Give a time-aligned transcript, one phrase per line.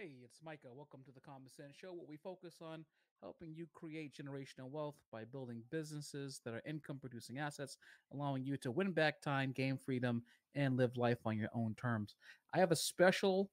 [0.00, 0.68] Hey, it's Micah.
[0.74, 2.86] Welcome to the Common Cents Show, where we focus on
[3.20, 7.76] helping you create generational wealth by building businesses that are income producing assets,
[8.10, 10.22] allowing you to win back time, gain freedom,
[10.54, 12.14] and live life on your own terms.
[12.54, 13.50] I have a special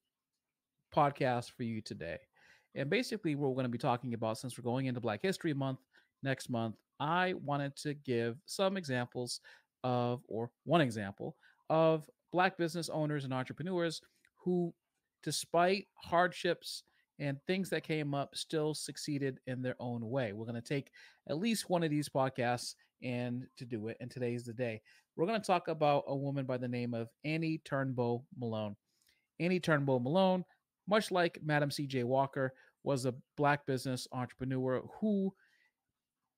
[0.96, 2.20] podcast for you today.
[2.75, 5.79] And basically, we're going to be talking about, since we're going into Black History Month
[6.23, 9.41] next month, I wanted to give some examples
[9.84, 11.36] of, or one example
[11.70, 14.00] of Black business owners and entrepreneurs
[14.38, 14.73] who
[15.28, 16.84] despite hardships
[17.20, 20.32] and things that came up, still succeeded in their own way.
[20.32, 20.89] We're going to take
[21.28, 23.98] at least one of these podcasts and to do it.
[24.00, 24.82] And today's the day.
[25.18, 28.78] We're going to talk about a woman by the name of Annie Turnbo Malone.
[29.37, 30.46] Annie Turnbo Malone,
[30.87, 32.06] much like Madam C.J.
[32.06, 32.53] Walker,
[32.84, 35.34] was a black business entrepreneur who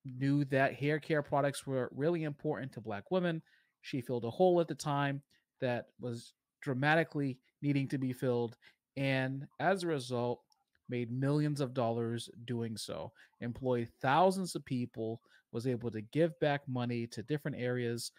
[0.03, 3.43] knew that hair care products were really important to black women.
[3.83, 5.21] She filled a hole at the time
[5.61, 8.57] that was dramatically needing to be filled.
[8.97, 10.41] And as a result,
[10.89, 16.61] made millions of dollars doing so, employed thousands of people, was able to give back
[16.67, 18.11] money to different areas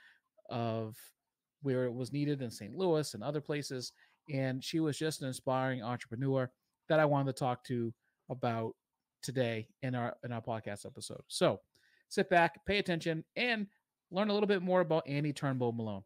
[0.48, 0.96] of
[1.62, 2.74] where it was needed in St.
[2.74, 3.92] Louis and other places.
[4.32, 6.50] And she was just an inspiring entrepreneur
[6.88, 7.92] that I wanted to talk to
[8.30, 8.74] about
[9.22, 11.22] today in our in our podcast episode.
[11.28, 11.60] So
[12.08, 13.66] sit back, pay attention, and
[14.10, 16.05] learn a little bit more about Annie Turnbull Malone.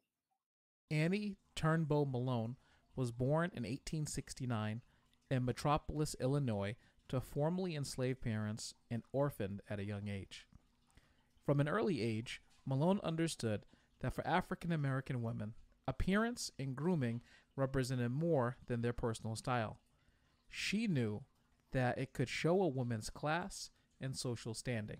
[0.90, 2.56] Annie Turnbull Malone
[2.96, 4.82] was born in 1869
[5.30, 6.76] in Metropolis, Illinois,
[7.08, 10.46] to formerly enslaved parents and orphaned at a young age.
[11.44, 13.66] From an early age, Malone understood
[14.00, 15.54] that for African American women,
[15.86, 17.20] appearance and grooming
[17.56, 19.78] represented more than their personal style.
[20.48, 21.24] She knew
[21.72, 24.98] that it could show a woman's class and social standing.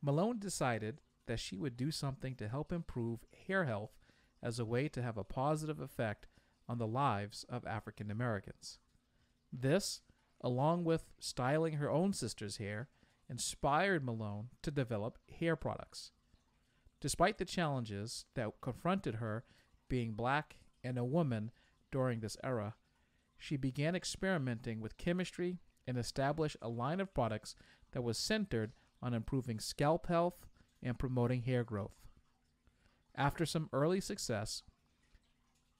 [0.00, 4.00] Malone decided that she would do something to help improve hair health
[4.42, 6.26] as a way to have a positive effect
[6.68, 8.78] on the lives of African Americans.
[9.52, 10.00] This,
[10.40, 12.88] along with styling her own sister's hair,
[13.28, 16.12] inspired Malone to develop hair products.
[17.00, 19.44] Despite the challenges that confronted her
[19.88, 21.50] being black and a woman
[21.90, 22.74] during this era,
[23.38, 27.56] she began experimenting with chemistry and established a line of products
[27.92, 30.46] that was centered on improving scalp health
[30.82, 31.96] and promoting hair growth.
[33.16, 34.62] After some early success,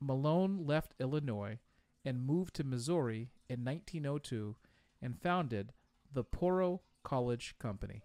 [0.03, 1.59] Malone left Illinois
[2.05, 4.57] and moved to Missouri in 1902
[5.01, 5.73] and founded
[6.13, 8.03] the Poro College Company.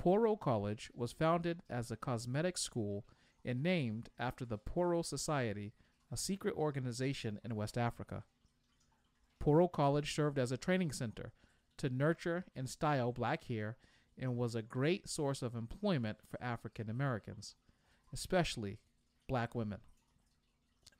[0.00, 3.06] Poro College was founded as a cosmetic school
[3.44, 5.72] and named after the Poro Society,
[6.10, 8.24] a secret organization in West Africa.
[9.42, 11.32] Poro College served as a training center
[11.78, 13.76] to nurture and style black hair
[14.18, 17.54] and was a great source of employment for African Americans,
[18.12, 18.78] especially
[19.28, 19.80] black women.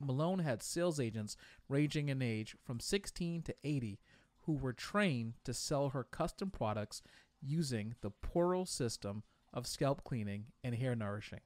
[0.00, 1.36] Malone had sales agents
[1.68, 3.98] ranging in age from 16 to 80
[4.42, 7.02] who were trained to sell her custom products
[7.42, 11.40] using the Poro system of scalp cleaning and hair nourishing.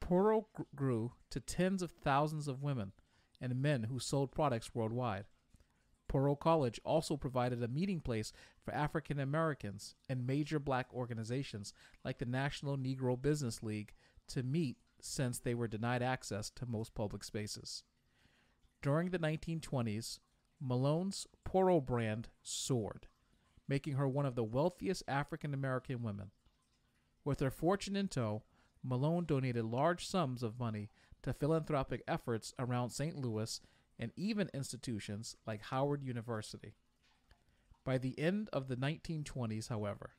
[0.00, 0.44] Poro
[0.74, 2.92] grew to tens of thousands of women
[3.40, 5.24] and men who sold products worldwide.
[6.08, 8.32] Poro College also provided a meeting place
[8.64, 11.72] for African Americans and major black organizations
[12.04, 13.92] like the National Negro Business League
[14.28, 17.82] to meet since they were denied access to most public spaces.
[18.82, 20.18] During the 1920s,
[20.60, 23.06] Malone's Poro brand soared,
[23.68, 26.30] making her one of the wealthiest African American women.
[27.24, 28.44] With her fortune in tow,
[28.82, 30.90] Malone donated large sums of money
[31.22, 33.16] to philanthropic efforts around St.
[33.16, 33.60] Louis
[33.98, 36.76] and even institutions like Howard University.
[37.84, 40.14] By the end of the 1920s, however,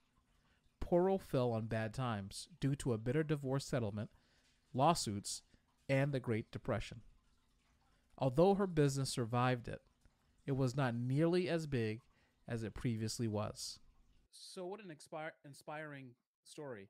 [0.81, 4.09] Poro fell on bad times due to a bitter divorce settlement
[4.77, 5.41] lawsuits,
[5.89, 7.01] and the Great Depression.
[8.17, 9.81] Although her business survived it,
[10.45, 12.01] it was not nearly as big
[12.47, 13.79] as it previously was.
[14.31, 16.11] So, what an inspire, inspiring
[16.43, 16.89] story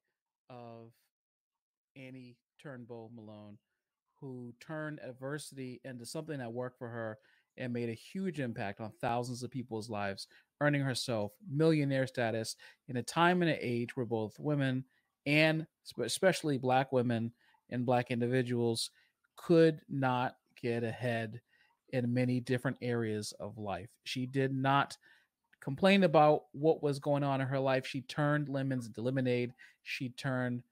[0.50, 0.92] of
[1.96, 3.58] Annie Turnbull Malone,
[4.20, 7.18] who turned adversity into something that worked for her
[7.58, 10.28] and made a huge impact on thousands of people's lives,
[10.62, 12.56] earning herself millionaire status
[12.88, 14.86] in a time and an age where both women
[15.26, 15.66] and
[16.00, 17.32] especially black women
[17.70, 18.92] and black individuals
[19.36, 21.40] could not get ahead
[21.94, 23.90] in many different areas of life.
[24.04, 24.98] She did not
[25.62, 27.86] complain about what was going on in her life.
[27.86, 29.54] She turned lemons into lemonade.
[29.84, 30.64] She turned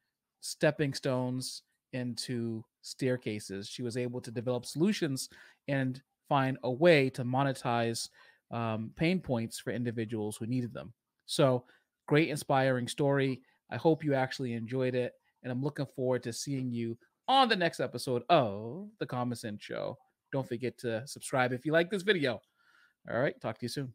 [0.41, 1.63] stepping stones
[1.93, 3.67] into staircases.
[3.67, 5.29] She was able to develop solutions
[5.67, 8.09] and find a way to monetize
[8.51, 10.93] um, pain points for individuals who needed them.
[11.25, 11.63] So,
[12.07, 13.41] great, inspiring story.
[13.71, 15.13] I hope you actually enjoyed it
[15.45, 16.97] and I'm looking forward to seeing you
[17.27, 19.95] on the next episode of The Common Cents Show.
[20.33, 22.41] Don't forget to subscribe if you like this video.
[23.09, 23.39] All right.
[23.39, 23.93] Talk to you soon.